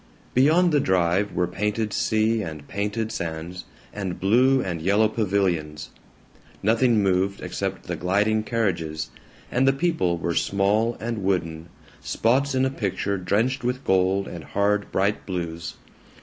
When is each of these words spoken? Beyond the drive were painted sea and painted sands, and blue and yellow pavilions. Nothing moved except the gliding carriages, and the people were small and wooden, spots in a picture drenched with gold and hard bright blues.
Beyond 0.33 0.71
the 0.71 0.79
drive 0.79 1.31
were 1.31 1.45
painted 1.45 1.93
sea 1.93 2.41
and 2.41 2.67
painted 2.67 3.11
sands, 3.11 3.65
and 3.93 4.19
blue 4.19 4.59
and 4.59 4.81
yellow 4.81 5.07
pavilions. 5.07 5.91
Nothing 6.63 7.03
moved 7.03 7.39
except 7.39 7.83
the 7.83 7.95
gliding 7.95 8.41
carriages, 8.41 9.11
and 9.51 9.67
the 9.67 9.73
people 9.73 10.17
were 10.17 10.33
small 10.33 10.97
and 10.99 11.23
wooden, 11.23 11.69
spots 11.99 12.55
in 12.55 12.65
a 12.65 12.71
picture 12.71 13.19
drenched 13.19 13.63
with 13.63 13.83
gold 13.83 14.27
and 14.27 14.43
hard 14.43 14.91
bright 14.91 15.23
blues. 15.27 15.75